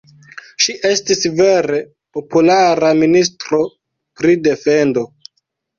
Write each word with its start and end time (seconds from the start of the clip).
Ŝi 0.63 0.73
estis 0.91 1.21
vere 1.41 1.81
populara 2.19 2.91
ministro 3.05 3.63
pri 4.21 4.41
defendo. 4.51 5.11